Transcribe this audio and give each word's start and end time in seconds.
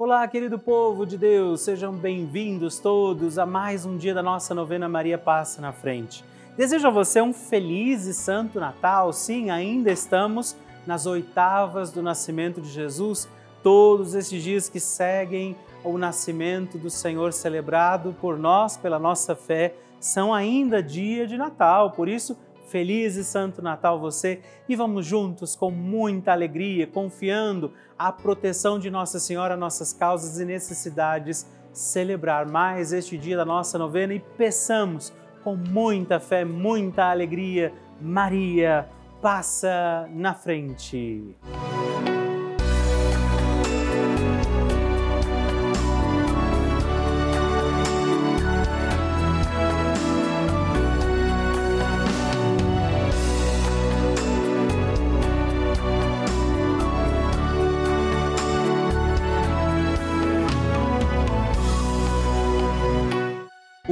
Olá, 0.00 0.28
querido 0.28 0.60
povo 0.60 1.04
de 1.04 1.18
Deus, 1.18 1.62
sejam 1.62 1.92
bem-vindos 1.92 2.78
todos 2.78 3.36
a 3.36 3.44
mais 3.44 3.84
um 3.84 3.96
dia 3.96 4.14
da 4.14 4.22
nossa 4.22 4.54
novena 4.54 4.88
Maria 4.88 5.18
Passa 5.18 5.60
na 5.60 5.72
Frente. 5.72 6.24
Desejo 6.56 6.86
a 6.86 6.90
você 6.90 7.20
um 7.20 7.32
feliz 7.32 8.06
e 8.06 8.14
santo 8.14 8.60
Natal. 8.60 9.12
Sim, 9.12 9.50
ainda 9.50 9.90
estamos 9.90 10.56
nas 10.86 11.04
oitavas 11.04 11.90
do 11.90 12.00
nascimento 12.00 12.60
de 12.60 12.68
Jesus, 12.68 13.28
todos 13.60 14.14
esses 14.14 14.40
dias 14.40 14.68
que 14.68 14.78
seguem 14.78 15.56
o 15.82 15.98
nascimento 15.98 16.78
do 16.78 16.90
Senhor 16.90 17.32
celebrado 17.32 18.14
por 18.20 18.38
nós, 18.38 18.76
pela 18.76 19.00
nossa 19.00 19.34
fé, 19.34 19.74
são 19.98 20.32
ainda 20.32 20.80
dia 20.80 21.26
de 21.26 21.36
Natal. 21.36 21.90
Por 21.90 22.08
isso, 22.08 22.38
Feliz 22.68 23.16
e 23.16 23.24
Santo 23.24 23.62
Natal 23.62 23.98
você 23.98 24.40
e 24.68 24.76
vamos 24.76 25.06
juntos 25.06 25.56
com 25.56 25.70
muita 25.70 26.32
alegria, 26.32 26.86
confiando 26.86 27.72
a 27.98 28.12
proteção 28.12 28.78
de 28.78 28.90
Nossa 28.90 29.18
Senhora, 29.18 29.56
nossas 29.56 29.92
causas 29.92 30.38
e 30.38 30.44
necessidades, 30.44 31.46
celebrar 31.72 32.46
mais 32.46 32.92
este 32.92 33.16
dia 33.16 33.36
da 33.36 33.44
nossa 33.44 33.78
novena 33.78 34.12
e 34.12 34.20
peçamos 34.20 35.12
com 35.42 35.56
muita 35.56 36.20
fé, 36.20 36.44
muita 36.44 37.10
alegria, 37.10 37.72
Maria, 38.00 38.88
passa 39.22 40.06
na 40.12 40.34
frente. 40.34 41.36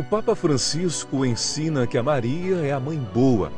Papa 0.09 0.37
Francisco 0.37 1.27
ensina 1.27 1.85
que 1.85 1.99
a 1.99 2.03
Maria 2.03 2.59
é 2.59 2.71
a 2.71 2.79
mãe 2.79 2.97
boa. 2.97 3.51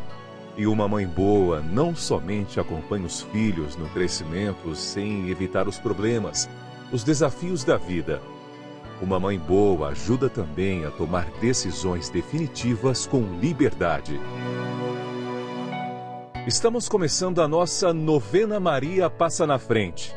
E 0.57 0.67
uma 0.67 0.89
mãe 0.89 1.07
boa 1.07 1.61
não 1.61 1.95
somente 1.95 2.59
acompanha 2.59 3.05
os 3.05 3.21
filhos 3.21 3.77
no 3.77 3.87
crescimento 3.91 4.75
sem 4.75 5.29
evitar 5.29 5.69
os 5.69 5.79
problemas, 5.79 6.49
os 6.91 7.05
desafios 7.05 7.65
da 7.65 7.77
vida. 7.77 8.23
Uma 9.03 9.21
mãe 9.21 9.39
boa 9.39 9.91
ajuda 9.91 10.31
também 10.31 10.87
a 10.87 10.91
tomar 10.91 11.31
decisões 11.39 12.09
definitivas 12.09 13.07
com 13.07 13.21
liberdade. 13.39 14.19
Estamos 16.47 16.89
começando 16.89 17.43
a 17.43 17.47
nossa 17.47 17.93
novena 17.93 18.59
Maria 18.59 19.11
Passa 19.11 19.47
na 19.47 19.59
Frente. 19.59 20.17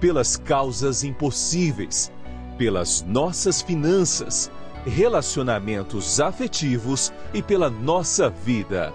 pelas 0.00 0.36
causas 0.36 1.04
impossíveis, 1.04 2.12
pelas 2.56 3.02
nossas 3.02 3.62
finanças, 3.62 4.50
relacionamentos 4.84 6.20
afetivos 6.20 7.12
e 7.34 7.42
pela 7.42 7.68
nossa 7.68 8.30
vida. 8.30 8.92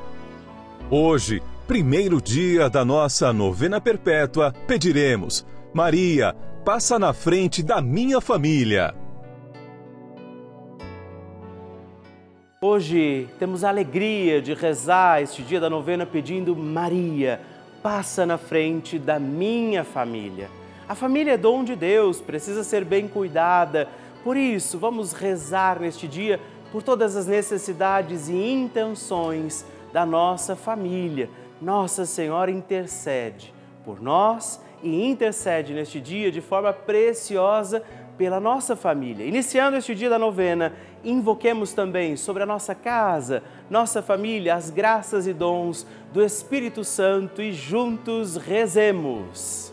Hoje, 0.90 1.42
primeiro 1.68 2.22
dia 2.22 2.70
da 2.70 2.84
nossa 2.84 3.32
novena 3.32 3.80
perpétua, 3.80 4.54
pediremos: 4.68 5.46
Maria, 5.74 6.36
passa 6.64 6.98
na 6.98 7.14
frente 7.14 7.62
da 7.62 7.82
minha 7.82 8.22
família. 8.22 8.94
Hoje 12.62 13.28
temos 13.40 13.64
a 13.66 13.70
alegria 13.70 14.42
de 14.42 14.54
rezar 14.54 15.22
este 15.22 15.42
dia 15.42 15.60
da 15.60 15.70
novena 15.70 16.06
pedindo: 16.06 16.56
Maria, 16.56 17.42
passa 17.82 18.26
na 18.26 18.38
frente 18.38 18.98
da 18.98 19.20
minha 19.20 19.84
família. 19.84 20.50
A 20.88 20.96
família 20.96 21.34
é 21.34 21.38
dom 21.38 21.64
de 21.64 21.76
Deus, 21.76 22.20
precisa 22.20 22.64
ser 22.64 22.84
bem 22.84 23.08
cuidada. 23.08 23.88
Por 24.24 24.36
isso, 24.36 24.78
vamos 24.78 25.14
rezar 25.14 25.80
neste 25.80 26.08
dia 26.08 26.40
por 26.72 26.84
todas 26.84 27.16
as 27.16 27.26
necessidades 27.26 28.28
e 28.28 28.36
intenções 28.36 29.66
da 29.94 30.06
nossa 30.06 30.56
família. 30.56 31.30
Nossa 31.62 32.06
Senhora 32.06 32.52
intercede 32.52 33.54
por 33.86 34.02
nós 34.02 34.60
e 34.82 35.06
intercede 35.06 35.74
neste 35.74 36.02
dia 36.02 36.32
de 36.32 36.42
forma 36.42 36.74
preciosa 36.74 37.82
pela 38.18 38.40
nossa 38.40 38.76
família. 38.76 39.26
Iniciando 39.26 39.78
este 39.78 39.96
dia 39.96 40.10
da 40.10 40.20
novena, 40.20 40.74
invoquemos 41.04 41.74
também 41.74 42.16
sobre 42.18 42.44
a 42.44 42.46
nossa 42.46 42.76
casa, 42.76 43.42
nossa 43.70 44.02
família, 44.02 44.56
as 44.56 44.70
graças 44.70 45.26
e 45.28 45.34
dons 45.34 45.88
do 46.12 46.24
Espírito 46.24 46.84
Santo 46.84 47.42
e 47.42 47.52
juntos 47.52 48.36
rezemos. 48.36 49.73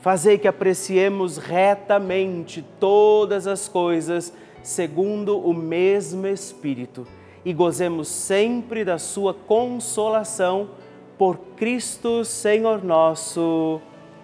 Fazei 0.00 0.38
que 0.38 0.46
apreciemos 0.46 1.38
retamente 1.38 2.64
todas 2.78 3.46
as 3.46 3.68
coisas 3.68 4.32
segundo 4.62 5.38
o 5.38 5.52
mesmo 5.52 6.26
Espírito 6.26 7.06
e 7.44 7.52
gozemos 7.52 8.08
sempre 8.08 8.84
da 8.84 8.98
Sua 8.98 9.34
consolação 9.34 10.70
por 11.16 11.36
Cristo 11.56 12.24
Senhor 12.24 12.84
nosso. 12.84 13.80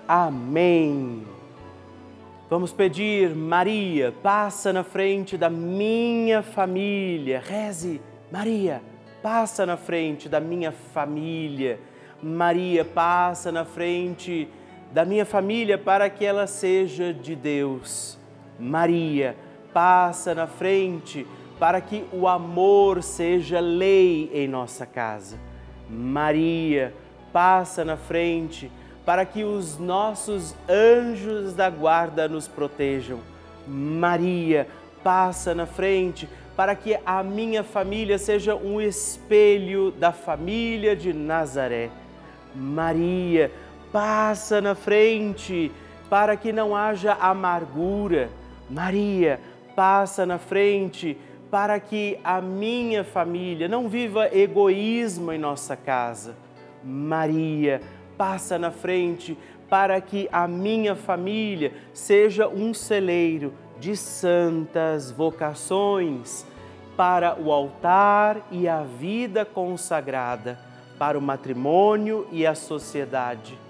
Amém. 0.07 1.25
Vamos 2.49 2.73
pedir, 2.73 3.34
Maria, 3.34 4.15
passa 4.23 4.73
na 4.73 4.84
frente 4.84 5.37
da 5.37 5.51
minha 5.51 6.41
família. 6.41 7.43
Reze, 7.45 8.01
Maria, 8.31 8.81
passa 9.23 9.67
na 9.67 9.77
frente 9.77 10.29
da 10.29 10.39
minha 10.39 10.71
família. 10.71 11.81
Maria, 12.23 12.84
passa 12.84 13.51
na 13.51 13.65
frente 13.65 14.49
da 14.94 15.05
minha 15.05 15.27
família 15.27 15.77
para 15.77 16.09
que 16.09 16.25
ela 16.25 16.47
seja 16.47 17.12
de 17.12 17.34
Deus. 17.34 18.16
Maria, 18.60 19.34
passa 19.72 20.32
na 20.37 20.47
frente 20.47 21.27
para 21.59 21.81
que 21.81 22.05
o 22.12 22.28
amor 22.28 23.03
seja 23.03 23.59
lei 23.59 24.31
em 24.33 24.47
nossa 24.47 24.87
casa. 24.87 25.37
Maria, 25.91 26.94
passa 27.33 27.84
na 27.84 27.97
frente 27.97 28.71
para 29.04 29.27
que 29.27 29.43
os 29.43 29.81
nossos 29.81 30.54
anjos 30.71 31.54
da 31.54 31.69
guarda 31.69 32.28
nos 32.28 32.47
protejam. 32.47 33.19
Maria, 33.66 34.69
passa 35.03 35.56
na 35.56 35.66
frente 35.66 36.28
para 36.54 36.77
que 36.77 36.97
a 37.04 37.21
minha 37.25 37.65
família 37.65 38.16
seja 38.16 38.54
um 38.54 38.80
espelho 38.80 39.91
da 39.91 40.13
família 40.13 40.95
de 40.95 41.13
Nazaré. 41.13 41.91
Maria, 42.54 43.51
passa 43.95 44.61
na 44.61 44.75
frente 44.75 45.71
para 46.11 46.37
que 46.37 46.53
não 46.53 46.75
haja 46.75 47.13
amargura. 47.13 48.29
Maria, 48.69 49.39
passa 49.77 50.27
na 50.27 50.37
frente 50.37 51.17
para 51.49 51.79
que 51.79 52.19
a 52.25 52.41
minha 52.41 53.05
família 53.05 53.69
não 53.69 53.89
viva 53.89 54.29
egoísmo 54.37 55.31
em 55.31 55.39
nossa 55.39 55.77
casa. 55.77 56.35
Maria, 56.83 57.81
passa 58.19 58.59
na 58.59 58.73
frente 58.73 59.39
para 59.71 60.01
que 60.01 60.29
a 60.33 60.49
minha 60.49 60.97
família 60.97 61.73
seja 61.93 62.49
um 62.49 62.75
celeiro 62.75 63.55
de 63.79 63.97
santas 63.97 65.13
vocações 65.13 66.45
para 66.97 67.41
o 67.41 67.53
altar 67.53 68.45
e 68.51 68.67
a 68.67 68.83
vida 68.83 69.45
consagrada, 69.45 70.59
para 70.99 71.17
o 71.17 71.23
matrimônio 71.23 72.27
e 72.33 72.45
a 72.45 72.57
sociedade. 72.57 73.63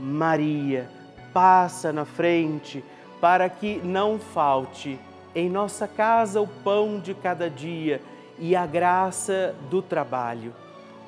Maria, 0.00 0.88
passa 1.32 1.92
na 1.92 2.04
frente 2.04 2.82
para 3.20 3.48
que 3.48 3.80
não 3.84 4.18
falte 4.18 4.98
em 5.34 5.48
nossa 5.48 5.86
casa 5.86 6.40
o 6.40 6.46
pão 6.46 6.98
de 6.98 7.14
cada 7.14 7.50
dia 7.50 8.00
e 8.38 8.56
a 8.56 8.66
graça 8.66 9.54
do 9.68 9.82
trabalho. 9.82 10.54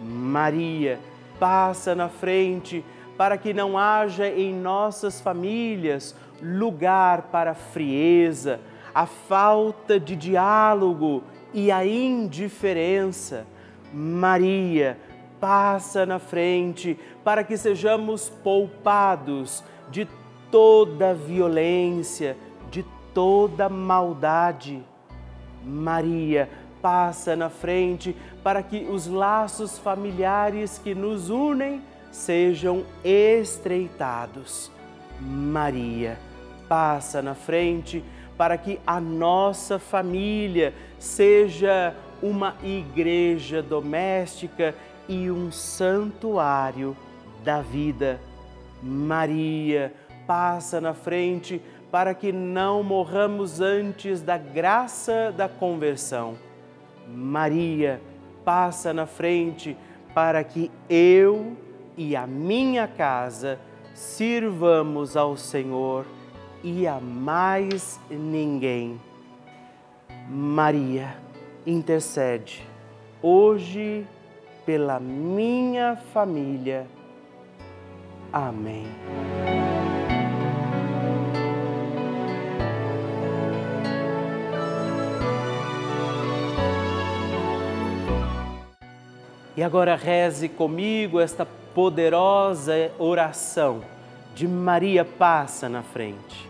Maria, 0.01 1.01
passa 1.41 1.95
na 1.95 2.09
frente 2.09 2.85
para 3.17 3.39
que 3.39 3.55
não 3.55 3.79
haja 3.79 4.29
em 4.29 4.55
nossas 4.55 5.21
famílias 5.21 6.15
lugar 6.43 7.23
para 7.33 7.53
a 7.53 7.55
frieza, 7.55 8.61
a 8.95 9.07
falta 9.07 9.99
de 9.99 10.15
diálogo 10.15 11.23
e 11.55 11.71
a 11.71 11.85
indiferença. 11.87 13.47
Maria, 13.93 14.99
passa 15.43 16.07
na 16.07 16.21
frente 16.21 16.97
para 17.25 17.43
que 17.43 17.57
sejamos 17.57 18.29
poupados 18.29 19.65
de 19.91 20.07
toda 20.53 21.13
violência, 21.13 22.37
de 22.71 22.85
toda 23.13 23.69
maldade. 23.69 24.85
Maria, 25.65 26.49
passa 26.81 27.35
na 27.35 27.51
frente 27.51 28.15
para 28.41 28.63
que 28.63 28.87
os 28.89 29.09
laços 29.09 29.81
familiares 29.81 30.79
que 30.79 30.95
nos 30.95 31.29
unem 31.29 31.83
sejam 32.13 32.85
estreitados. 33.03 34.71
Maria, 35.21 36.21
passa 36.69 37.21
na 37.21 37.35
frente 37.35 38.05
para 38.39 38.57
que 38.57 38.79
a 38.87 39.01
nossa 39.01 39.81
família 39.81 40.73
seja 41.01 41.97
uma 42.23 42.55
igreja 42.63 43.61
doméstica 43.61 44.73
e 45.09 45.31
um 45.31 45.51
santuário 45.51 46.97
da 47.45 47.61
vida. 47.61 48.21
Maria, 48.83 49.93
passa 50.27 50.81
na 50.81 50.95
frente 50.95 51.61
para 51.91 52.15
que 52.15 52.33
não 52.33 52.83
morramos 52.83 53.61
antes 53.61 54.23
da 54.23 54.39
graça 54.39 55.33
da 55.37 55.49
conversão. 55.49 56.37
Maria, 57.09 58.01
passa 58.45 58.93
na 58.93 59.07
frente 59.07 59.77
para 60.15 60.43
que 60.43 60.71
eu 60.89 61.57
e 61.97 62.17
a 62.17 62.27
minha 62.27 62.89
casa 62.89 63.59
sirvamos 63.95 65.17
ao 65.17 65.37
Senhor 65.37 66.07
e 66.63 66.87
a 66.87 66.99
mais 66.99 68.01
ninguém. 68.11 69.01
Maria, 70.29 71.17
intercede 71.67 72.67
hoje 73.23 74.07
pela 74.65 75.01
minha 75.01 75.97
família. 76.13 76.87
Amém. 78.33 78.87
E 89.55 89.63
agora 89.63 89.95
reze 89.97 90.49
comigo 90.49 91.21
esta 91.21 91.47
poderosa 91.75 92.91
oração 92.99 93.83
de 94.35 94.49
Maria 94.49 95.05
passa 95.05 95.69
na 95.69 95.83
frente. 95.83 96.49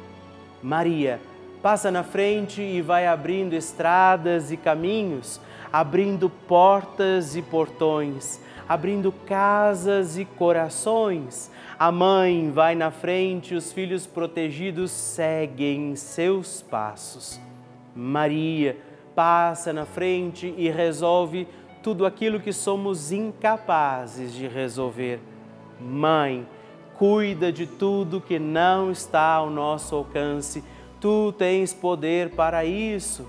Maria 0.63 1.21
passa 1.61 1.91
na 1.91 2.05
frente 2.05 2.63
e 2.63 2.81
vai 2.81 3.07
abrindo 3.07 3.55
estradas 3.55 4.53
e 4.53 4.57
caminhos, 4.57 5.41
abrindo 5.73 6.29
portas 6.29 7.35
e 7.35 7.41
portões, 7.41 8.41
abrindo 8.69 9.11
casas 9.11 10.19
e 10.19 10.25
corações. 10.25 11.51
A 11.79 11.91
mãe 11.91 12.51
vai 12.51 12.75
na 12.75 12.91
frente, 12.91 13.55
os 13.55 13.73
filhos 13.73 14.07
protegidos 14.07 14.91
seguem 14.91 15.97
seus 15.97 16.61
passos. 16.61 17.41
Maria 17.97 18.77
passa 19.15 19.73
na 19.73 19.85
frente 19.85 20.55
e 20.57 20.71
resolve 20.71 21.49
tudo 21.83 22.07
aquilo 22.07 22.39
que 22.39 22.53
somos 22.53 23.11
incapazes 23.11 24.33
de 24.33 24.47
resolver. 24.47 25.21
Mãe, 25.81 26.47
cuida 26.97 27.51
de 27.51 27.67
tudo 27.67 28.21
que 28.21 28.39
não 28.39 28.91
está 28.91 29.35
ao 29.35 29.51
nosso 29.51 29.97
alcance. 29.97 30.63
Tu 31.01 31.33
tens 31.33 31.75
poder 31.75 32.31
para 32.31 32.65
isso. 32.65 33.27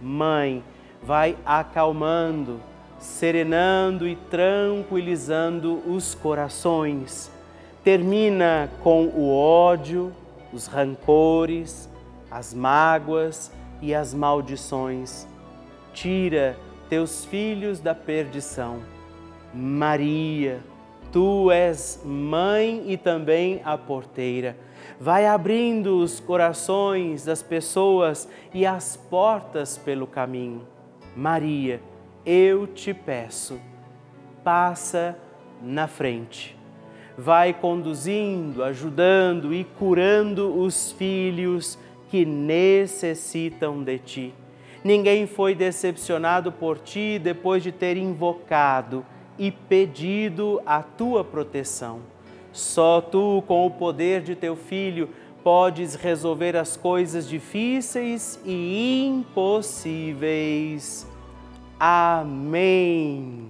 Mãe, 0.00 0.64
vai 1.02 1.36
acalmando, 1.44 2.60
serenando 2.98 4.06
e 4.06 4.14
tranquilizando 4.14 5.82
os 5.86 6.14
corações. 6.14 7.30
Termina 7.82 8.70
com 8.80 9.06
o 9.06 9.34
ódio, 9.34 10.12
os 10.52 10.66
rancores, 10.66 11.88
as 12.30 12.54
mágoas 12.54 13.50
e 13.80 13.92
as 13.94 14.14
maldições. 14.14 15.26
Tira 15.92 16.56
teus 16.88 17.24
filhos 17.24 17.80
da 17.80 17.94
perdição. 17.94 18.80
Maria, 19.52 20.60
tu 21.10 21.50
és 21.50 22.00
mãe 22.04 22.84
e 22.86 22.96
também 22.96 23.60
a 23.64 23.76
porteira. 23.76 24.56
Vai 25.00 25.26
abrindo 25.26 25.98
os 25.98 26.20
corações 26.20 27.24
das 27.24 27.42
pessoas 27.42 28.28
e 28.54 28.64
as 28.64 28.96
portas 28.96 29.76
pelo 29.76 30.06
caminho. 30.06 30.71
Maria, 31.16 31.80
eu 32.24 32.66
te 32.66 32.94
peço, 32.94 33.60
passa 34.42 35.16
na 35.62 35.86
frente. 35.86 36.56
Vai 37.16 37.52
conduzindo, 37.52 38.64
ajudando 38.64 39.52
e 39.52 39.64
curando 39.64 40.58
os 40.58 40.92
filhos 40.92 41.78
que 42.08 42.24
necessitam 42.24 43.82
de 43.82 43.98
ti 43.98 44.34
Ninguém 44.84 45.28
foi 45.28 45.54
decepcionado 45.54 46.50
por 46.50 46.78
ti 46.78 47.18
depois 47.18 47.62
de 47.62 47.70
ter 47.70 47.96
invocado 47.96 49.06
e 49.38 49.50
pedido 49.50 50.60
a 50.66 50.82
tua 50.82 51.22
proteção. 51.22 52.00
Só 52.52 53.00
tu, 53.00 53.44
com 53.46 53.64
o 53.64 53.70
poder 53.70 54.22
de 54.22 54.34
teu 54.34 54.56
filho, 54.56 55.08
podes 55.42 55.94
resolver 55.94 56.56
as 56.56 56.76
coisas 56.76 57.28
difíceis 57.28 58.40
e 58.44 59.06
impossíveis. 59.06 61.06
Amém. 61.78 63.48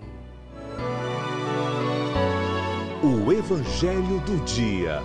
O 3.02 3.32
Evangelho 3.32 4.20
do 4.20 4.36
Dia. 4.44 5.00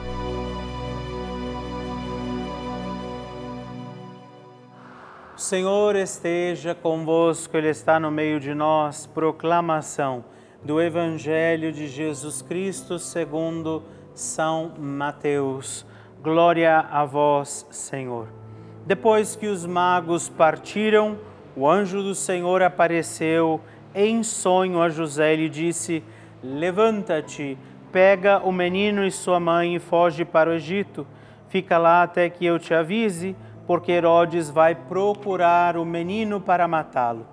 Senhor 5.48 5.96
esteja 5.96 6.76
convosco, 6.76 7.56
Ele 7.56 7.70
está 7.70 7.98
no 8.00 8.12
meio 8.12 8.38
de 8.38 8.54
nós. 8.54 9.06
Proclamação 9.06 10.26
do 10.62 10.82
Evangelho 10.82 11.72
de 11.72 11.88
Jesus 11.88 12.42
Cristo 12.42 13.00
segundo 13.00 13.82
São 14.14 14.74
Mateus. 14.78 15.86
Glória 16.22 16.80
a 16.80 17.06
vós, 17.06 17.68
Senhor. 17.70 18.28
Depois 18.88 19.36
que 19.36 19.46
os 19.46 19.68
magos 19.68 20.28
partiram, 20.28 21.20
o 21.56 21.70
anjo 21.70 22.02
do 22.02 22.16
Senhor 22.16 22.64
apareceu 22.64 23.62
em 23.94 24.24
sonho 24.24 24.82
a 24.82 24.90
José 24.90 25.36
e 25.36 25.38
lhe 25.38 25.50
disse: 25.50 26.04
Levanta-te, 26.42 27.56
pega 27.92 28.40
o 28.40 28.52
menino 28.52 29.06
e 29.06 29.12
sua 29.12 29.40
mãe 29.40 29.76
e 29.76 29.80
foge 29.80 30.26
para 30.26 30.50
o 30.50 30.54
Egito. 30.54 31.06
Fica 31.50 31.78
lá 31.78 32.02
até 32.02 32.28
que 32.30 32.44
eu 32.44 32.58
te 32.58 32.74
avise 32.74 33.36
porque 33.68 33.92
Herodes 33.92 34.50
vai 34.50 34.74
procurar 34.74 35.78
o 35.78 35.86
menino 35.86 36.42
para 36.42 36.68
matá-lo. 36.68 37.28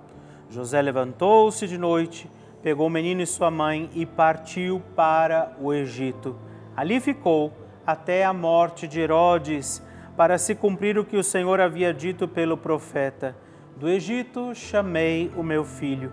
José 0.47 0.79
levantou-se 0.79 1.67
de 1.67 1.77
noite, 1.77 2.29
pegou 2.61 2.85
o 2.85 2.89
menino 2.89 3.21
e 3.21 3.25
sua 3.25 3.49
mãe 3.49 3.89
e 3.95 4.05
partiu 4.05 4.79
para 4.95 5.53
o 5.59 5.73
Egito. 5.73 6.35
Ali 6.75 6.99
ficou 6.99 7.51
até 7.85 8.25
a 8.25 8.33
morte 8.33 8.87
de 8.87 8.99
Herodes, 8.99 9.81
para 10.17 10.37
se 10.37 10.55
cumprir 10.55 10.97
o 10.97 11.05
que 11.05 11.17
o 11.17 11.23
Senhor 11.23 11.59
havia 11.59 11.93
dito 11.93 12.27
pelo 12.27 12.57
profeta: 12.57 13.35
Do 13.77 13.89
Egito 13.89 14.55
chamei 14.55 15.31
o 15.35 15.43
meu 15.43 15.63
filho. 15.63 16.11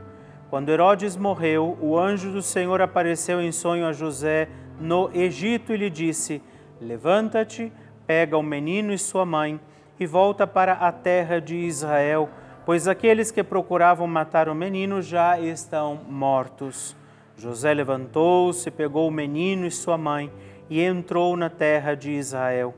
Quando 0.50 0.68
Herodes 0.68 1.16
morreu, 1.16 1.78
o 1.80 1.98
anjo 1.98 2.30
do 2.30 2.42
Senhor 2.42 2.82
apareceu 2.82 3.40
em 3.40 3.50
sonho 3.50 3.86
a 3.86 3.92
José 3.92 4.48
no 4.78 5.10
Egito 5.14 5.72
e 5.72 5.76
lhe 5.76 5.88
disse: 5.88 6.42
Levanta-te, 6.80 7.72
pega 8.06 8.36
o 8.36 8.42
menino 8.42 8.92
e 8.92 8.98
sua 8.98 9.24
mãe 9.24 9.58
e 9.98 10.06
volta 10.06 10.46
para 10.46 10.72
a 10.72 10.90
terra 10.90 11.40
de 11.40 11.56
Israel, 11.56 12.28
pois 12.66 12.88
aqueles 12.88 13.30
que 13.30 13.42
procuravam 13.42 14.06
matar 14.06 14.48
o 14.48 14.54
menino 14.54 15.00
já 15.00 15.38
estão 15.38 16.00
mortos. 16.08 16.96
José 17.36 17.72
levantou-se, 17.72 18.70
pegou 18.70 19.08
o 19.08 19.10
menino 19.10 19.64
e 19.64 19.70
sua 19.70 19.96
mãe 19.96 20.30
e 20.72 20.80
entrou 20.80 21.36
na 21.36 21.50
terra 21.50 21.94
de 21.94 22.12
Israel. 22.12 22.74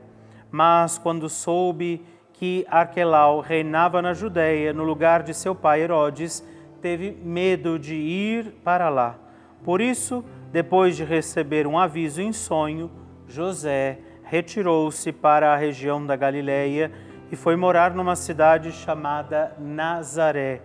Mas 0.51 0.97
quando 0.97 1.29
soube 1.29 2.05
que 2.33 2.65
Arquelau 2.69 3.39
reinava 3.39 4.01
na 4.01 4.13
Judéia, 4.13 4.73
no 4.73 4.83
lugar 4.83 5.23
de 5.23 5.33
seu 5.33 5.55
pai 5.55 5.81
Herodes, 5.81 6.45
teve 6.81 7.17
medo 7.23 7.79
de 7.79 7.95
ir 7.95 8.51
para 8.65 8.89
lá. 8.89 9.15
Por 9.63 9.79
isso, 9.79 10.25
depois 10.51 10.97
de 10.97 11.05
receber 11.05 11.65
um 11.65 11.79
aviso 11.79 12.21
em 12.21 12.33
sonho, 12.33 12.91
José 13.29 13.99
retirou-se 14.25 15.13
para 15.13 15.53
a 15.53 15.55
região 15.55 16.05
da 16.05 16.17
Galiléia 16.17 16.91
e 17.31 17.35
foi 17.37 17.55
morar 17.55 17.93
numa 17.93 18.17
cidade 18.17 18.73
chamada 18.73 19.55
Nazaré. 19.57 20.61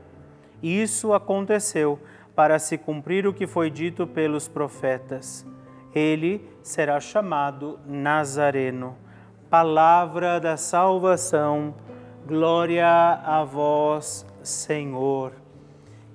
Isso 0.61 1.13
aconteceu 1.13 1.97
para 2.35 2.59
se 2.59 2.77
cumprir 2.77 3.25
o 3.25 3.33
que 3.33 3.47
foi 3.47 3.71
dito 3.71 4.05
pelos 4.05 4.49
profetas. 4.49 5.47
Ele 5.95 6.49
será 6.63 7.01
chamado 7.01 7.79
Nazareno. 7.87 8.97
Palavra 9.49 10.39
da 10.39 10.57
salvação. 10.57 11.75
Glória 12.27 12.87
a 13.25 13.43
vós, 13.45 14.25
Senhor. 14.43 15.33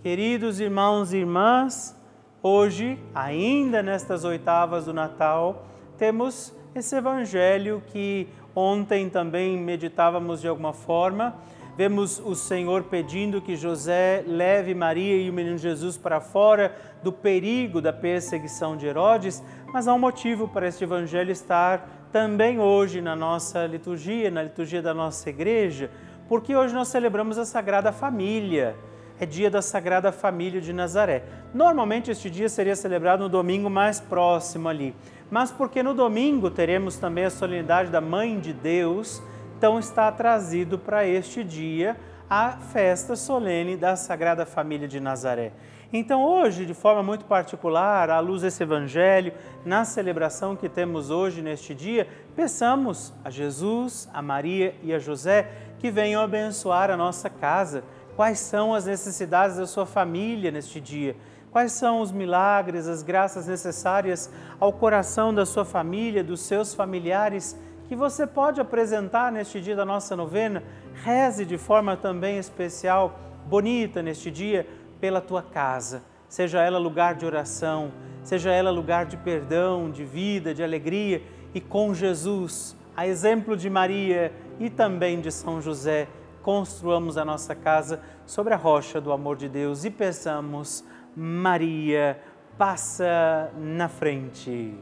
Queridos 0.01 0.59
irmãos 0.59 1.11
e 1.11 1.17
irmãs, 1.17 1.99
hoje, 2.41 2.97
ainda 3.13 3.81
nestas 3.81 4.23
oitavas 4.23 4.85
do 4.85 4.93
Natal, 4.93 5.65
temos 5.97 6.53
esse 6.75 6.95
evangelho 6.95 7.81
que 7.87 8.29
ontem 8.55 9.09
também 9.09 9.57
meditávamos 9.57 10.41
de 10.41 10.47
alguma 10.47 10.71
forma. 10.73 11.35
Vemos 11.77 12.21
o 12.23 12.35
Senhor 12.35 12.83
pedindo 12.83 13.41
que 13.41 13.57
José 13.57 14.23
leve 14.25 14.73
Maria 14.73 15.17
e 15.17 15.29
o 15.29 15.33
menino 15.33 15.57
Jesus 15.57 15.97
para 15.97 16.21
fora 16.21 16.73
do 17.03 17.11
perigo 17.11 17.81
da 17.81 17.91
perseguição 17.91 18.77
de 18.77 18.87
Herodes, 18.87 19.43
mas 19.73 19.85
há 19.85 19.93
um 19.93 19.99
motivo 19.99 20.47
para 20.47 20.69
este 20.69 20.85
evangelho 20.85 21.31
estar 21.31 22.07
também 22.13 22.59
hoje 22.59 23.01
na 23.01 23.13
nossa 23.13 23.65
liturgia, 23.65 24.31
na 24.31 24.43
liturgia 24.43 24.81
da 24.81 24.93
nossa 24.93 25.29
igreja, 25.29 25.91
porque 26.29 26.55
hoje 26.55 26.73
nós 26.73 26.87
celebramos 26.87 27.37
a 27.37 27.43
Sagrada 27.43 27.91
Família. 27.91 28.73
É 29.19 29.25
dia 29.25 29.49
da 29.49 29.61
Sagrada 29.61 30.13
Família 30.13 30.61
de 30.61 30.71
Nazaré. 30.71 31.23
Normalmente 31.53 32.09
este 32.09 32.29
dia 32.29 32.47
seria 32.47 32.75
celebrado 32.77 33.23
no 33.23 33.29
domingo 33.29 33.69
mais 33.69 33.99
próximo 33.99 34.69
ali, 34.69 34.95
mas 35.29 35.51
porque 35.51 35.83
no 35.83 35.93
domingo 35.93 36.49
teremos 36.49 36.95
também 36.95 37.25
a 37.25 37.29
solenidade 37.29 37.89
da 37.89 37.99
Mãe 37.99 38.39
de 38.39 38.53
Deus, 38.53 39.21
então 39.65 39.79
está 39.79 40.11
trazido 40.11 40.77
para 40.77 41.07
este 41.07 41.43
dia 41.43 41.97
a 42.29 42.51
festa 42.51 43.15
solene 43.15 43.75
da 43.75 43.95
Sagrada 43.95 44.45
Família 44.45 44.87
de 44.87 44.99
Nazaré. 44.99 45.53
Então, 45.91 46.23
hoje, 46.23 46.67
de 46.67 46.75
forma 46.75 47.01
muito 47.01 47.25
particular, 47.25 48.11
à 48.11 48.19
luz 48.19 48.43
desse 48.43 48.61
Evangelho, 48.61 49.33
na 49.65 49.83
celebração 49.83 50.55
que 50.55 50.69
temos 50.69 51.09
hoje, 51.09 51.41
neste 51.41 51.73
dia, 51.73 52.07
peçamos 52.35 53.11
a 53.23 53.31
Jesus, 53.31 54.07
a 54.13 54.21
Maria 54.21 54.75
e 54.83 54.93
a 54.93 54.99
José 54.99 55.49
que 55.79 55.89
venham 55.89 56.21
abençoar 56.21 56.91
a 56.91 56.95
nossa 56.95 57.27
casa. 57.27 57.83
Quais 58.15 58.37
são 58.37 58.71
as 58.71 58.85
necessidades 58.85 59.57
da 59.57 59.65
sua 59.65 59.87
família 59.87 60.51
neste 60.51 60.79
dia? 60.79 61.15
Quais 61.51 61.71
são 61.71 62.01
os 62.01 62.11
milagres, 62.11 62.87
as 62.87 63.01
graças 63.01 63.47
necessárias 63.47 64.29
ao 64.59 64.71
coração 64.71 65.33
da 65.33 65.43
sua 65.43 65.65
família, 65.65 66.23
dos 66.23 66.41
seus 66.41 66.71
familiares, 66.71 67.57
que 67.87 67.95
você 67.95 68.25
pode 68.25 68.59
apresentar 68.59 69.31
neste 69.31 69.61
dia 69.61 69.75
da 69.75 69.85
nossa 69.85 70.15
novena? 70.15 70.63
Reze 70.93 71.45
de 71.45 71.57
forma 71.57 71.95
também 71.95 72.37
especial, 72.37 73.19
bonita 73.47 74.01
neste 74.01 74.31
dia, 74.31 74.67
pela 74.99 75.21
tua 75.21 75.43
casa, 75.43 76.03
seja 76.27 76.61
ela 76.61 76.79
lugar 76.79 77.15
de 77.15 77.25
oração, 77.25 77.91
seja 78.23 78.51
ela 78.51 78.71
lugar 78.71 79.05
de 79.05 79.17
perdão, 79.17 79.91
de 79.91 80.03
vida, 80.03 80.53
de 80.53 80.63
alegria, 80.63 81.21
e 81.53 81.61
com 81.61 81.93
Jesus, 81.93 82.75
a 82.95 83.05
exemplo 83.05 83.55
de 83.55 83.69
Maria 83.69 84.33
e 84.59 84.69
também 84.69 85.21
de 85.21 85.31
São 85.31 85.61
José, 85.61 86.07
construamos 86.41 87.17
a 87.17 87.25
nossa 87.25 87.55
casa 87.55 88.01
sobre 88.25 88.53
a 88.53 88.57
rocha 88.57 88.99
do 88.99 89.11
amor 89.11 89.35
de 89.35 89.49
Deus 89.49 89.85
e 89.85 89.89
peçamos 89.89 90.83
Maria, 91.15 92.19
passa 92.57 93.51
na 93.57 93.87
frente. 93.87 94.75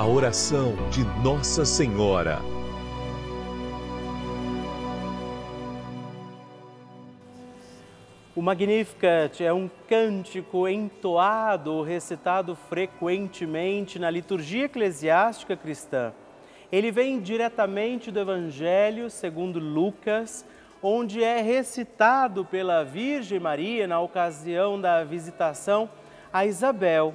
A 0.00 0.06
oração 0.06 0.72
de 0.88 1.04
Nossa 1.22 1.62
Senhora. 1.66 2.38
O 8.34 8.40
Magnificat 8.40 9.44
é 9.44 9.52
um 9.52 9.70
cântico 9.86 10.66
entoado 10.66 11.82
recitado 11.82 12.56
frequentemente 12.56 13.98
na 13.98 14.08
liturgia 14.08 14.64
eclesiástica 14.64 15.54
cristã. 15.54 16.14
Ele 16.72 16.90
vem 16.90 17.20
diretamente 17.20 18.10
do 18.10 18.20
Evangelho 18.20 19.10
segundo 19.10 19.58
Lucas, 19.58 20.46
onde 20.82 21.22
é 21.22 21.42
recitado 21.42 22.42
pela 22.42 22.84
Virgem 22.84 23.38
Maria 23.38 23.86
na 23.86 24.00
ocasião 24.00 24.80
da 24.80 25.04
visitação 25.04 25.90
a 26.32 26.46
Isabel. 26.46 27.14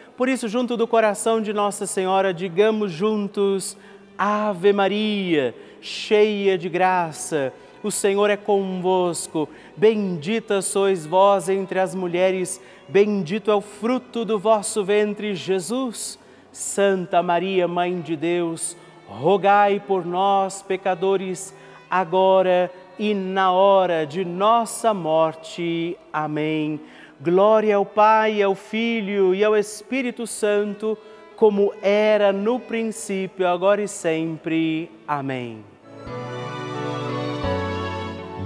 Por 0.21 0.29
isso, 0.29 0.47
junto 0.47 0.77
do 0.77 0.85
coração 0.85 1.41
de 1.41 1.51
Nossa 1.51 1.87
Senhora, 1.87 2.31
digamos 2.31 2.91
juntos: 2.91 3.75
Ave 4.15 4.71
Maria, 4.71 5.55
cheia 5.81 6.59
de 6.59 6.69
graça, 6.69 7.51
o 7.81 7.89
Senhor 7.89 8.29
é 8.29 8.37
convosco. 8.37 9.49
Bendita 9.75 10.61
sois 10.61 11.07
vós 11.07 11.49
entre 11.49 11.79
as 11.79 11.95
mulheres, 11.95 12.61
bendito 12.87 13.49
é 13.49 13.55
o 13.55 13.61
fruto 13.61 14.23
do 14.23 14.37
vosso 14.37 14.83
ventre, 14.83 15.33
Jesus. 15.33 16.19
Santa 16.51 17.23
Maria, 17.23 17.67
Mãe 17.67 17.99
de 17.99 18.15
Deus, 18.15 18.77
rogai 19.07 19.79
por 19.79 20.05
nós, 20.05 20.61
pecadores, 20.61 21.51
agora 21.89 22.71
e 22.99 23.15
na 23.15 23.51
hora 23.51 24.05
de 24.05 24.23
nossa 24.23 24.93
morte. 24.93 25.97
Amém. 26.13 26.79
Glória 27.23 27.75
ao 27.75 27.85
Pai, 27.85 28.41
ao 28.41 28.55
Filho 28.55 29.35
e 29.35 29.43
ao 29.43 29.55
Espírito 29.55 30.25
Santo, 30.25 30.97
como 31.35 31.71
era 31.81 32.33
no 32.33 32.59
princípio, 32.59 33.47
agora 33.47 33.83
e 33.83 33.87
sempre. 33.87 34.89
Amém. 35.07 35.63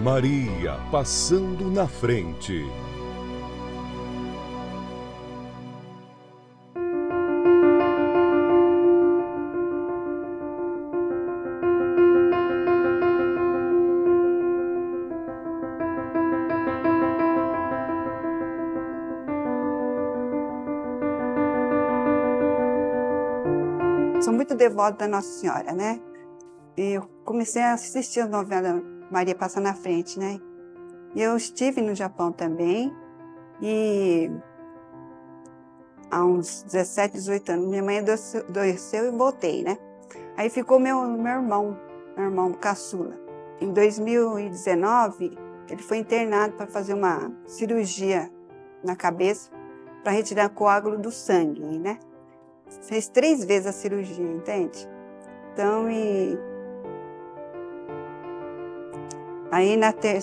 Maria 0.03 0.77
passando 0.91 1.71
na 1.71 1.87
frente. 1.87 2.65
Devota 24.85 24.97
da 24.97 25.07
Nossa 25.07 25.39
Senhora, 25.39 25.71
né? 25.73 25.99
E 26.77 26.93
eu 26.93 27.09
comecei 27.23 27.61
a 27.61 27.73
assistir 27.73 28.21
a 28.21 28.27
novela 28.27 28.81
Maria 29.09 29.35
Passa 29.35 29.59
na 29.59 29.73
Frente, 29.73 30.19
né? 30.19 30.39
E 31.15 31.21
eu 31.21 31.35
estive 31.35 31.81
no 31.81 31.95
Japão 31.95 32.31
também 32.31 32.93
e 33.61 34.29
há 36.11 36.23
uns 36.23 36.63
17, 36.63 37.13
18 37.13 37.51
anos, 37.53 37.67
minha 37.67 37.83
mãe 37.83 37.99
adoeceu 37.99 39.05
e 39.05 39.11
voltei, 39.11 39.63
né? 39.63 39.77
Aí 40.37 40.49
ficou 40.49 40.79
meu, 40.79 41.01
meu 41.07 41.33
irmão, 41.33 41.79
meu 42.17 42.25
irmão 42.25 42.53
caçula. 42.53 43.17
Em 43.61 43.71
2019, 43.71 45.37
ele 45.69 45.81
foi 45.81 45.97
internado 45.97 46.53
para 46.55 46.67
fazer 46.67 46.93
uma 46.93 47.31
cirurgia 47.45 48.29
na 48.83 48.95
cabeça 48.95 49.49
para 50.03 50.11
retirar 50.11 50.49
coágulo 50.49 50.97
do 50.97 51.09
sangue, 51.09 51.61
né? 51.79 51.97
Fez 52.81 53.07
três 53.07 53.43
vezes 53.43 53.67
a 53.67 53.71
cirurgia, 53.71 54.25
entende? 54.25 54.87
Então, 55.53 55.89
e. 55.89 56.37
Aí 59.51 59.77
na, 59.77 59.93
ter... 59.93 60.19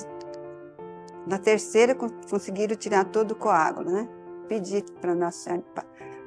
na 1.26 1.38
terceira 1.38 1.94
conseguiram 2.28 2.76
tirar 2.76 3.04
todo 3.04 3.32
o 3.32 3.36
coágulo, 3.36 3.90
né? 3.90 4.08
Pedi 4.48 4.84
para 5.00 5.14
Nossa 5.14 5.38
Senhora 5.38 5.64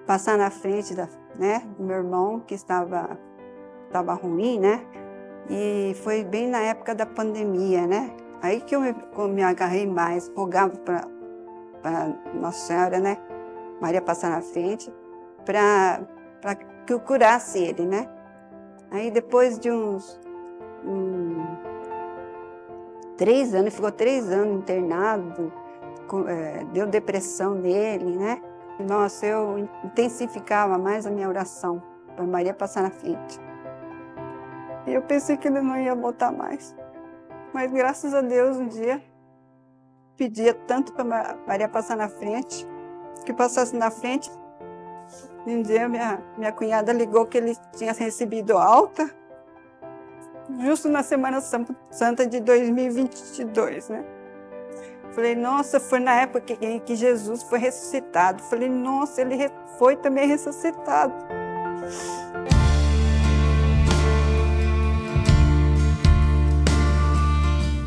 passar 0.08 0.38
na 0.38 0.50
frente 0.50 0.94
da, 0.94 1.10
né, 1.36 1.64
do 1.78 1.84
meu 1.84 1.98
irmão, 1.98 2.40
que 2.40 2.54
estava, 2.54 3.18
estava 3.88 4.14
ruim, 4.14 4.60
né? 4.60 4.86
E 5.50 5.96
foi 6.04 6.24
bem 6.24 6.48
na 6.48 6.60
época 6.60 6.96
da 6.96 7.06
pandemia, 7.06 7.86
né? 7.86 8.16
Aí 8.42 8.62
que 8.62 8.76
eu 8.76 8.82
me, 8.82 8.94
me 9.30 9.44
agarrei 9.44 9.86
mais, 9.86 10.32
rogava 10.36 10.76
para 10.78 12.16
Nossa 12.34 12.68
Senhora, 12.68 13.00
né? 13.00 13.18
Maria 13.82 14.02
passar 14.02 14.30
na 14.30 14.42
frente 14.42 14.92
para 15.46 16.56
que 16.86 16.94
eu 16.94 17.00
curasse 17.00 17.60
ele, 17.60 17.86
né? 17.86 18.10
Aí 18.92 19.12
depois 19.12 19.60
de 19.60 19.72
uns 19.72 20.20
um, 20.86 21.46
três 23.18 23.54
anos, 23.54 23.74
ficou 23.74 23.92
três 23.92 24.32
anos 24.32 24.58
internado, 24.58 25.52
com, 26.08 26.28
é, 26.28 26.64
deu 26.72 26.88
depressão 26.88 27.56
nele, 27.56 28.18
né? 28.18 28.42
Nossa, 28.80 29.26
eu 29.26 29.70
intensificava 29.84 30.78
mais 30.78 31.06
a 31.06 31.12
minha 31.12 31.28
oração 31.28 31.82
para 32.16 32.26
Maria 32.26 32.54
passar 32.54 32.84
na 32.84 32.92
frente. 32.92 33.40
E 34.86 34.94
eu 34.94 35.02
pensei 35.02 35.38
que 35.38 35.48
ele 35.48 35.62
não 35.62 35.78
ia 35.78 35.96
voltar 35.96 36.32
mais. 36.32 36.76
Mas 37.54 37.72
graças 37.72 38.14
a 38.14 38.22
Deus, 38.22 38.58
um 38.58 38.68
dia, 38.68 39.02
pedia 40.18 40.54
tanto 40.54 40.94
para 40.94 41.38
Maria 41.48 41.68
passar 41.68 41.96
na 41.96 42.10
frente, 42.10 42.68
que 43.26 43.34
passasse 43.34 43.76
na 43.76 43.90
frente, 43.90 44.30
um 45.46 45.62
dia 45.62 45.88
minha, 45.88 46.22
minha 46.38 46.52
cunhada 46.52 46.92
ligou 46.92 47.26
que 47.26 47.38
ele 47.38 47.56
tinha 47.76 47.94
recebido 47.94 48.58
alta, 48.58 49.10
justo 50.62 50.90
na 50.90 51.04
Semana 51.04 51.40
Santa 51.42 52.26
de 52.26 52.40
2022, 52.40 53.90
né? 53.90 54.06
Falei, 55.12 55.34
nossa, 55.34 55.80
foi 55.80 56.00
na 56.00 56.14
época 56.14 56.42
que, 56.42 56.80
que 56.82 56.96
Jesus 56.96 57.42
foi 57.44 57.58
ressuscitado. 57.58 58.44
Falei, 58.44 58.68
nossa, 58.68 59.22
ele 59.22 59.50
foi 59.78 59.96
também 59.96 60.28
ressuscitado. 60.28 61.14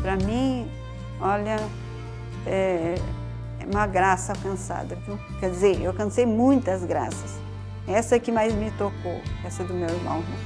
Para 0.01 0.15
mim, 0.25 0.67
olha, 1.21 1.57
é 2.47 2.95
uma 3.69 3.85
graça 3.85 4.33
alcançada, 4.33 4.95
viu? 5.05 5.17
Quer 5.39 5.51
dizer, 5.51 5.81
eu 5.81 5.91
alcancei 5.91 6.25
muitas 6.25 6.83
graças. 6.83 7.39
Essa 7.87 8.19
que 8.19 8.31
mais 8.31 8.53
me 8.53 8.71
tocou, 8.71 9.21
essa 9.45 9.63
do 9.63 9.73
meu 9.73 9.87
irmão. 9.87 10.19
Né? 10.19 10.37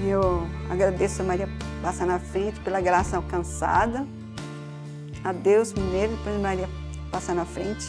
E 0.00 0.08
eu 0.08 0.46
agradeço 0.70 1.22
a 1.22 1.24
Maria 1.24 1.48
passar 1.82 2.06
na 2.06 2.18
frente 2.18 2.58
pela 2.60 2.80
graça 2.80 3.16
alcançada. 3.16 4.06
A 5.22 5.32
Deus 5.32 5.72
primeiro, 5.72 6.16
depois 6.16 6.40
Maria 6.40 6.68
passar 7.10 7.34
na 7.34 7.44
frente. 7.44 7.86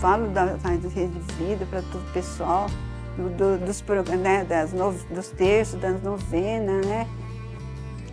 Falo 0.00 0.28
da, 0.28 0.56
da 0.56 0.68
rede 0.68 0.88
de 0.88 1.34
vida 1.34 1.64
para 1.66 1.80
todo 1.82 2.02
o 2.08 2.12
pessoal, 2.12 2.66
do, 3.16 3.30
do, 3.30 3.58
dos, 3.64 3.82
né, 4.18 4.44
das 4.44 4.72
no, 4.72 4.92
dos 4.92 5.28
terços, 5.28 5.80
das 5.80 6.02
novenas, 6.02 6.84
né? 6.84 7.06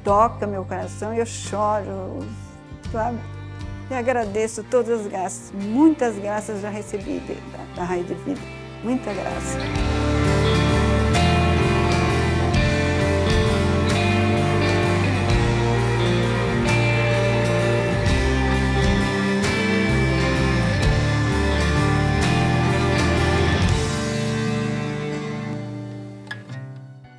Toca 0.03 0.45
meu 0.45 0.63
coração 0.63 1.13
e 1.13 1.19
eu 1.19 1.25
choro, 1.25 2.19
sabe? 2.91 3.19
E 3.89 3.93
agradeço 3.95 4.63
todas 4.63 5.01
as 5.01 5.07
graças, 5.07 5.51
muitas 5.51 6.15
graças 6.19 6.61
já 6.61 6.69
recebi 6.69 7.19
da, 7.21 7.75
da 7.75 7.83
Raio 7.83 8.03
de 8.03 8.13
Vida, 8.13 8.39
muita 8.83 9.11
graça. 9.11 9.57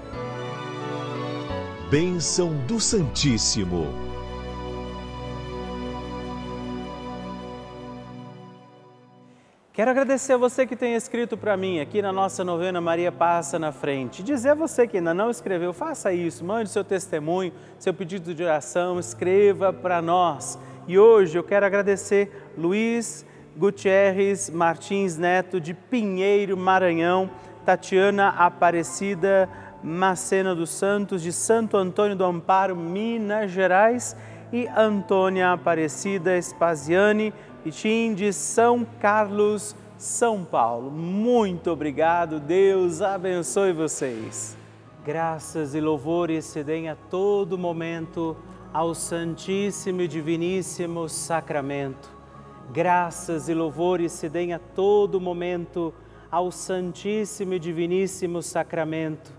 Bênção 1.91 2.53
do 2.67 2.81
Santíssimo. 2.81 4.07
Quero 9.77 9.91
agradecer 9.91 10.33
a 10.33 10.37
você 10.39 10.67
que 10.67 10.75
tem 10.75 10.95
escrito 10.95 11.37
para 11.37 11.55
mim 11.55 11.81
aqui 11.81 12.01
na 12.01 12.11
nossa 12.11 12.43
novena 12.43 12.81
Maria 12.81 13.13
Passa 13.13 13.59
na 13.59 13.73
Frente. 13.73 14.23
Dizer 14.23 14.49
a 14.49 14.55
você 14.55 14.89
que 14.89 14.97
ainda 14.97 15.13
não 15.13 15.31
escreveu, 15.31 15.71
faça 15.75 16.15
isso, 16.15 16.43
mande 16.43 16.71
seu 16.71 16.83
testemunho, 16.83 17.53
seu 17.79 17.93
pedido 17.93 18.35
de 18.35 18.43
oração, 18.43 18.99
escreva 18.99 19.75
para 19.75 20.01
nós. 20.01 20.59
E 20.89 20.99
hoje 20.99 21.39
eu 21.39 21.45
quero 21.45 21.67
agradecer 21.67 22.51
Luiz 22.57 23.27
Gutierrez 23.57 24.51
Martins 24.51 25.17
Neto 25.17 25.61
de 25.61 25.73
Pinheiro, 25.75 26.57
Maranhão, 26.57 27.31
Tatiana 27.65 28.29
Aparecida 28.29 29.49
Macena 29.83 30.55
dos 30.55 30.71
Santos 30.71 31.23
de 31.23 31.33
Santo 31.33 31.77
Antônio 31.77 32.17
do 32.17 32.25
Amparo, 32.25 32.75
Minas 32.75 33.51
Gerais 33.51 34.17
e 34.53 34.67
Antônia 34.69 35.53
Aparecida 35.53 36.37
Espaziani 36.37 37.33
Itim 37.65 38.15
de 38.15 38.33
São 38.33 38.87
Carlos, 39.01 39.75
São 39.99 40.45
Paulo. 40.45 40.91
Muito 40.91 41.71
obrigado, 41.71 42.39
Deus 42.39 43.03
abençoe 43.03 43.73
vocês. 43.73 44.57
Graças 45.05 45.75
e 45.75 45.81
louvores 45.81 46.45
se 46.45 46.65
deem 46.65 46.89
a 46.89 46.97
todo 46.97 47.59
momento 47.59 48.37
ao 48.73 48.95
Santíssimo 48.95 50.03
e 50.03 50.09
Diviníssimo 50.09 51.09
Sacramento. 51.09 52.16
Graças 52.73 53.49
e 53.49 53.55
louvores 53.55 54.11
se 54.13 54.29
deem 54.29 54.53
a 54.53 54.59
todo 54.59 55.21
momento 55.21 55.95
ao 56.31 56.51
Santíssimo 56.51 57.55
e 57.55 57.59
Diviníssimo 57.61 58.43
Sacramento. 58.43 59.33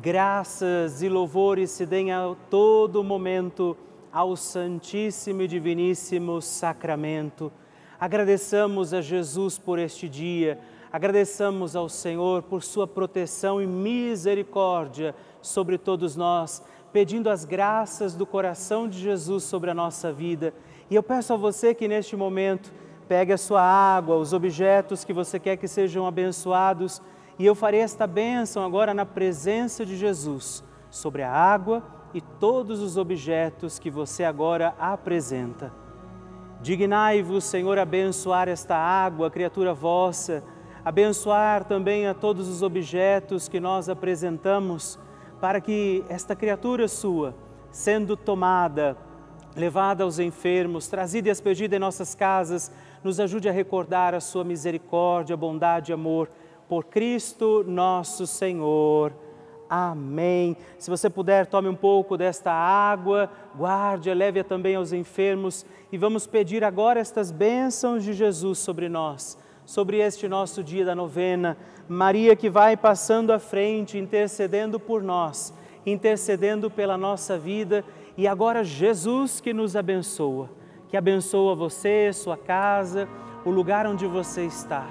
Graças 0.00 1.02
e 1.02 1.08
louvores 1.08 1.72
se 1.72 1.84
deem 1.84 2.12
a 2.12 2.34
todo 2.48 3.02
momento 3.02 3.76
ao 4.12 4.36
Santíssimo 4.36 5.42
e 5.42 5.48
Diviníssimo 5.48 6.40
Sacramento. 6.40 7.52
Agradeçamos 7.98 8.94
a 8.94 9.00
Jesus 9.00 9.58
por 9.58 9.78
este 9.78 10.08
dia, 10.08 10.58
agradeçamos 10.92 11.74
ao 11.74 11.88
Senhor 11.88 12.44
por 12.44 12.62
sua 12.62 12.86
proteção 12.86 13.60
e 13.60 13.66
misericórdia 13.66 15.14
sobre 15.42 15.76
todos 15.76 16.14
nós, 16.14 16.62
pedindo 16.92 17.28
as 17.28 17.44
graças 17.44 18.14
do 18.14 18.24
coração 18.24 18.88
de 18.88 18.98
Jesus 18.98 19.42
sobre 19.42 19.70
a 19.70 19.74
nossa 19.74 20.12
vida. 20.12 20.54
E 20.90 20.94
eu 20.96 21.02
peço 21.04 21.32
a 21.32 21.36
você 21.36 21.72
que 21.72 21.86
neste 21.86 22.16
momento 22.16 22.72
pegue 23.08 23.32
a 23.32 23.38
sua 23.38 23.62
água, 23.62 24.16
os 24.16 24.32
objetos 24.32 25.04
que 25.04 25.12
você 25.12 25.38
quer 25.38 25.56
que 25.56 25.68
sejam 25.68 26.04
abençoados, 26.04 27.00
e 27.38 27.46
eu 27.46 27.54
farei 27.54 27.80
esta 27.80 28.06
bênção 28.06 28.64
agora 28.64 28.92
na 28.92 29.06
presença 29.06 29.86
de 29.86 29.96
Jesus 29.96 30.64
sobre 30.90 31.22
a 31.22 31.32
água 31.32 31.82
e 32.12 32.20
todos 32.20 32.80
os 32.80 32.96
objetos 32.96 33.78
que 33.78 33.90
você 33.90 34.24
agora 34.24 34.74
apresenta. 34.78 35.72
Dignai-vos, 36.60 37.44
Senhor, 37.44 37.78
abençoar 37.78 38.48
esta 38.48 38.76
água, 38.76 39.30
criatura 39.30 39.72
vossa, 39.72 40.42
abençoar 40.84 41.64
também 41.64 42.06
a 42.06 42.14
todos 42.14 42.48
os 42.48 42.62
objetos 42.62 43.48
que 43.48 43.60
nós 43.60 43.88
apresentamos, 43.88 44.98
para 45.40 45.60
que 45.60 46.04
esta 46.08 46.36
criatura 46.36 46.88
sua, 46.88 47.34
sendo 47.70 48.16
tomada, 48.16 48.96
levada 49.56 50.04
aos 50.04 50.18
enfermos, 50.18 50.88
trazida 50.88 51.28
e 51.28 51.32
expedida 51.32 51.76
em 51.76 51.78
nossas 51.78 52.14
casas, 52.14 52.70
nos 53.02 53.18
ajude 53.18 53.48
a 53.48 53.52
recordar 53.52 54.14
a 54.14 54.20
sua 54.20 54.44
misericórdia, 54.44 55.36
bondade 55.36 55.90
e 55.90 55.94
amor 55.94 56.30
por 56.68 56.84
Cristo 56.84 57.64
nosso 57.66 58.26
Senhor. 58.26 59.12
Amém. 59.68 60.56
Se 60.78 60.90
você 60.90 61.08
puder, 61.08 61.46
tome 61.46 61.68
um 61.68 61.74
pouco 61.76 62.16
desta 62.16 62.52
água, 62.52 63.30
guarde, 63.56 64.12
leve-a 64.12 64.42
também 64.42 64.74
aos 64.74 64.92
enfermos 64.92 65.64
e 65.92 65.96
vamos 65.96 66.26
pedir 66.26 66.64
agora 66.64 66.98
estas 66.98 67.30
bênçãos 67.30 68.02
de 68.02 68.12
Jesus 68.12 68.58
sobre 68.58 68.88
nós, 68.88 69.38
sobre 69.64 69.98
este 69.98 70.26
nosso 70.26 70.62
dia 70.62 70.84
da 70.84 70.94
novena. 70.94 71.56
Maria 71.88 72.34
que 72.34 72.50
vai 72.50 72.76
passando 72.76 73.32
à 73.32 73.38
frente, 73.38 73.96
intercedendo 73.96 74.80
por 74.80 75.02
nós, 75.04 75.54
intercedendo 75.86 76.68
pela 76.68 76.98
nossa 76.98 77.38
vida 77.38 77.84
e 78.16 78.26
agora 78.26 78.64
Jesus 78.64 79.40
que 79.40 79.52
nos 79.52 79.76
abençoa, 79.76 80.50
que 80.88 80.96
abençoa 80.96 81.54
você, 81.54 82.12
sua 82.12 82.36
casa, 82.36 83.08
o 83.44 83.50
lugar 83.50 83.86
onde 83.86 84.06
você 84.06 84.44
está. 84.44 84.86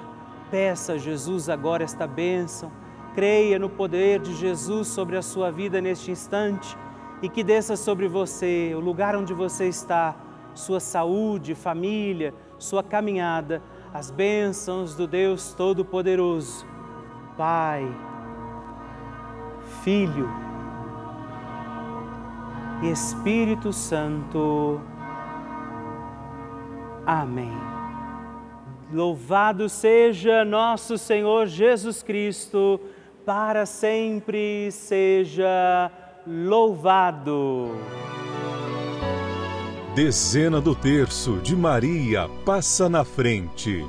Peça 0.50 0.94
a 0.94 0.98
Jesus 0.98 1.48
agora 1.48 1.84
esta 1.84 2.06
bênção 2.06 2.72
Creia 3.14 3.58
no 3.58 3.68
poder 3.68 4.20
de 4.20 4.34
Jesus 4.36 4.86
sobre 4.88 5.16
a 5.16 5.22
sua 5.22 5.50
vida 5.50 5.80
neste 5.80 6.12
instante 6.12 6.76
e 7.20 7.28
que 7.28 7.42
desça 7.42 7.76
sobre 7.76 8.06
você, 8.06 8.72
o 8.74 8.80
lugar 8.80 9.16
onde 9.16 9.34
você 9.34 9.68
está, 9.68 10.14
sua 10.54 10.78
saúde, 10.78 11.54
família, 11.54 12.32
sua 12.56 12.84
caminhada, 12.84 13.60
as 13.92 14.10
bênçãos 14.10 14.94
do 14.94 15.08
Deus 15.08 15.52
Todo-Poderoso. 15.54 16.64
Pai, 17.36 17.84
Filho 19.82 20.49
Espírito 22.82 23.74
Santo. 23.74 24.80
Amém. 27.06 27.52
Louvado 28.90 29.68
seja 29.68 30.44
nosso 30.46 30.96
Senhor 30.96 31.46
Jesus 31.46 32.02
Cristo 32.02 32.80
para 33.26 33.66
sempre 33.66 34.72
seja 34.72 35.90
louvado. 36.26 37.70
Dezena 39.94 40.58
do 40.58 40.74
terço 40.74 41.36
de 41.38 41.54
Maria 41.54 42.30
passa 42.46 42.88
na 42.88 43.04
frente. 43.04 43.84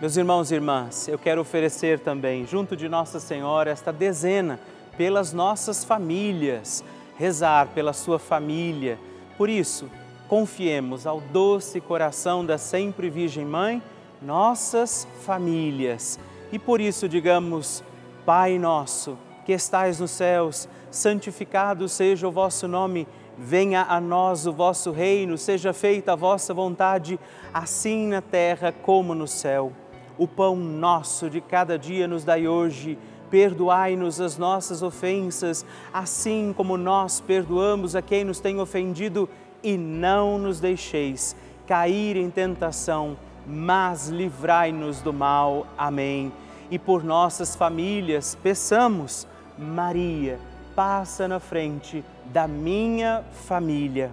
Meus 0.00 0.16
irmãos 0.16 0.50
e 0.50 0.54
irmãs, 0.54 1.08
eu 1.08 1.18
quero 1.18 1.40
oferecer 1.40 2.00
também, 2.00 2.46
junto 2.46 2.76
de 2.76 2.88
Nossa 2.88 3.18
Senhora, 3.18 3.70
esta 3.70 3.92
dezena 3.92 4.58
pelas 4.96 5.32
nossas 5.32 5.84
famílias, 5.84 6.84
rezar 7.16 7.68
pela 7.68 7.92
sua 7.92 8.18
família. 8.18 8.98
Por 9.36 9.48
isso, 9.48 9.90
confiemos 10.28 11.06
ao 11.06 11.20
doce 11.20 11.80
coração 11.80 12.44
da 12.44 12.56
sempre 12.56 13.10
Virgem 13.10 13.44
Mãe 13.44 13.82
nossas 14.22 15.08
famílias. 15.22 16.18
E 16.52 16.58
por 16.58 16.80
isso 16.80 17.08
digamos, 17.08 17.82
Pai 18.24 18.58
nosso, 18.58 19.16
que 19.46 19.52
estais 19.52 19.98
nos 19.98 20.10
céus, 20.10 20.68
santificado 20.90 21.88
seja 21.88 22.28
o 22.28 22.30
vosso 22.30 22.68
nome, 22.68 23.08
venha 23.36 23.82
a 23.88 24.00
nós 24.00 24.46
o 24.46 24.52
vosso 24.52 24.90
reino, 24.90 25.38
seja 25.38 25.72
feita 25.72 26.12
a 26.12 26.16
vossa 26.16 26.52
vontade, 26.52 27.18
assim 27.52 28.08
na 28.08 28.20
terra 28.20 28.72
como 28.72 29.14
no 29.14 29.26
céu. 29.26 29.72
O 30.18 30.28
pão 30.28 30.54
nosso 30.54 31.30
de 31.30 31.40
cada 31.40 31.78
dia 31.78 32.06
nos 32.06 32.24
dai 32.24 32.46
hoje, 32.46 32.98
perdoai-nos 33.30 34.20
as 34.20 34.36
nossas 34.36 34.82
ofensas, 34.82 35.64
assim 35.92 36.52
como 36.56 36.76
nós 36.76 37.20
perdoamos 37.20 37.94
a 37.94 38.02
quem 38.02 38.24
nos 38.24 38.40
tem 38.40 38.58
ofendido, 38.60 39.28
e 39.62 39.76
não 39.76 40.38
nos 40.38 40.58
deixeis 40.58 41.36
cair 41.66 42.16
em 42.16 42.30
tentação 42.30 43.16
mas 43.46 44.08
livrai-nos 44.08 45.00
do 45.00 45.12
mal. 45.12 45.66
Amém. 45.76 46.32
E 46.70 46.78
por 46.78 47.02
nossas 47.02 47.56
famílias, 47.56 48.36
peçamos, 48.40 49.26
Maria, 49.58 50.38
passa 50.74 51.26
na 51.26 51.40
frente 51.40 52.04
da 52.26 52.46
minha 52.46 53.24
família. 53.46 54.10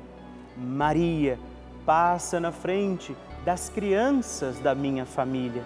Maria, 0.57 1.37
passa 1.85 2.39
na 2.39 2.51
frente 2.51 3.15
das 3.45 3.69
crianças 3.69 4.59
da 4.59 4.73
minha 4.73 5.05
família. 5.05 5.63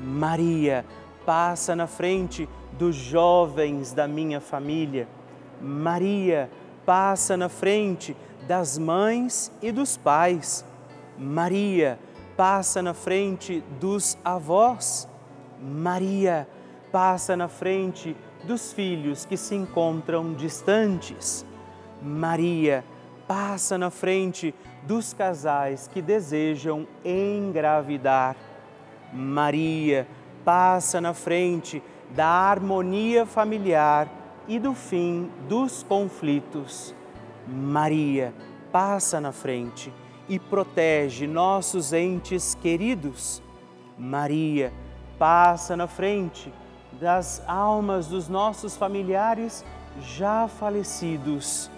Maria, 0.00 0.84
passa 0.84 1.01
na 1.76 1.86
frente 1.86 2.48
dos 2.78 2.96
jovens 2.96 3.92
da 3.92 4.08
minha 4.08 4.40
família. 4.40 5.08
Maria, 5.60 6.50
passa 6.84 7.36
na 7.36 7.48
frente 7.48 8.16
das 8.46 8.76
mães 8.76 9.52
e 9.62 9.70
dos 9.70 9.96
pais. 9.96 10.64
Maria, 11.18 11.98
passa 12.36 12.82
na 12.82 12.94
frente 12.94 13.62
dos 13.78 14.18
avós. 14.24 15.08
Maria 15.60 16.48
passa 16.90 17.36
na 17.36 17.48
frente 17.48 18.16
dos 18.44 18.72
filhos 18.72 19.24
que 19.24 19.36
se 19.36 19.54
encontram 19.54 20.34
distantes. 20.34 21.46
Maria 22.02 22.84
passa 23.28 23.78
na 23.78 23.90
frente 23.90 24.52
dos 24.82 25.12
casais 25.12 25.88
que 25.88 26.02
desejam 26.02 26.86
engravidar. 27.04 28.36
Maria 29.12 30.06
passa 30.06 30.21
na 31.00 31.14
frente 31.14 31.82
da 32.10 32.26
harmonia 32.26 33.24
familiar 33.24 34.08
e 34.48 34.58
do 34.58 34.74
fim 34.74 35.30
dos 35.48 35.82
conflitos. 35.82 36.94
Maria 37.46 38.34
passa 38.70 39.20
na 39.20 39.32
frente 39.32 39.92
e 40.28 40.38
protege 40.38 41.26
nossos 41.26 41.92
entes 41.92 42.54
queridos. 42.54 43.42
Maria 43.98 44.72
passa 45.18 45.76
na 45.76 45.86
frente 45.86 46.52
das 47.00 47.42
almas 47.46 48.06
dos 48.06 48.28
nossos 48.28 48.76
familiares 48.76 49.64
já 50.00 50.48
falecidos. 50.48 51.70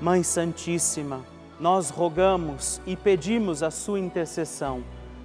Mãe 0.00 0.22
Santíssima, 0.22 1.20
nós 1.60 1.90
rogamos 1.90 2.80
e 2.86 2.96
pedimos 2.96 3.62
a 3.62 3.70
sua 3.70 4.00
intercessão 4.00 4.82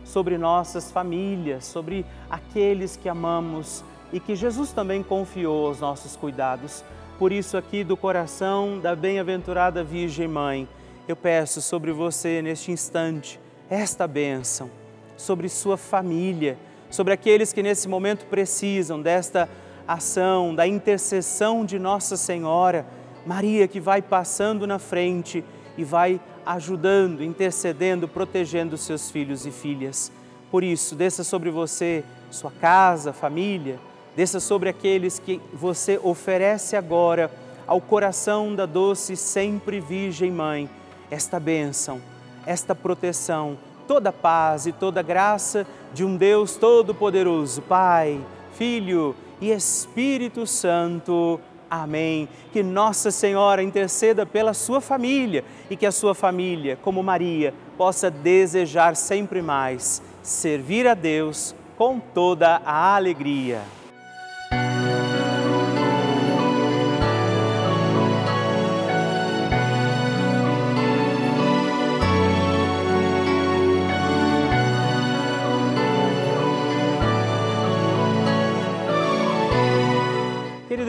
sobre 0.07 0.37
nossas 0.37 0.89
famílias, 0.89 1.65
sobre 1.65 2.05
aqueles 2.29 2.95
que 2.95 3.09
amamos 3.09 3.83
e 4.11 4.19
que 4.19 4.35
Jesus 4.35 4.71
também 4.71 5.03
confiou 5.03 5.67
aos 5.67 5.79
nossos 5.79 6.15
cuidados. 6.15 6.83
Por 7.19 7.31
isso, 7.31 7.57
aqui 7.57 7.83
do 7.83 7.97
coração 7.97 8.79
da 8.79 8.95
bem-aventurada 8.95 9.83
Virgem 9.83 10.27
Mãe, 10.27 10.67
eu 11.07 11.15
peço 11.15 11.61
sobre 11.61 11.91
você 11.91 12.41
neste 12.41 12.71
instante 12.71 13.39
esta 13.69 14.07
bênção, 14.07 14.69
sobre 15.17 15.49
sua 15.49 15.75
família, 15.75 16.57
sobre 16.89 17.11
aqueles 17.11 17.51
que 17.51 17.61
nesse 17.61 17.89
momento 17.89 18.25
precisam 18.27 19.01
desta 19.01 19.49
ação, 19.85 20.55
da 20.55 20.65
intercessão 20.65 21.65
de 21.65 21.77
Nossa 21.77 22.15
Senhora, 22.15 22.85
Maria 23.25 23.67
que 23.67 23.81
vai 23.81 24.01
passando 24.01 24.65
na 24.65 24.79
frente 24.79 25.43
e 25.77 25.83
vai 25.83 26.21
ajudando, 26.53 27.23
intercedendo, 27.23 28.07
protegendo 28.07 28.77
seus 28.77 29.11
filhos 29.11 29.45
e 29.45 29.51
filhas. 29.51 30.11
Por 30.49 30.63
isso, 30.63 30.95
desça 30.95 31.23
sobre 31.23 31.49
você, 31.49 32.03
sua 32.31 32.51
casa, 32.51 33.11
família, 33.13 33.79
desça 34.15 34.39
sobre 34.39 34.69
aqueles 34.69 35.19
que 35.19 35.41
você 35.53 35.99
oferece 36.01 36.75
agora 36.75 37.31
ao 37.67 37.81
coração 37.81 38.55
da 38.55 38.65
doce 38.65 39.15
sempre 39.15 39.79
Virgem 39.79 40.31
Mãe, 40.31 40.69
esta 41.11 41.39
bênção, 41.39 42.01
esta 42.45 42.73
proteção, 42.73 43.57
toda 43.87 44.11
paz 44.11 44.65
e 44.65 44.71
toda 44.71 45.01
graça 45.01 45.67
de 45.93 46.05
um 46.05 46.15
Deus 46.15 46.55
Todo-Poderoso, 46.55 47.61
Pai, 47.61 48.19
Filho 48.53 49.15
e 49.41 49.51
Espírito 49.51 50.47
Santo. 50.47 51.39
Amém. 51.69 52.27
Que 52.51 52.63
Nossa 52.63 53.11
Senhora 53.11 53.61
interceda 53.61 54.25
pela 54.25 54.53
sua 54.53 54.81
família 54.81 55.43
e 55.69 55.75
que 55.75 55.85
a 55.85 55.91
sua 55.91 56.15
família, 56.15 56.77
como 56.81 57.03
Maria, 57.03 57.53
possa 57.77 58.09
desejar 58.09 58.95
sempre 58.95 59.41
mais 59.41 60.01
servir 60.21 60.87
a 60.87 60.93
Deus 60.93 61.55
com 61.77 61.99
toda 61.99 62.61
a 62.65 62.95
alegria. 62.95 63.61